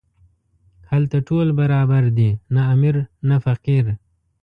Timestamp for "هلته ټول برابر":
0.91-2.03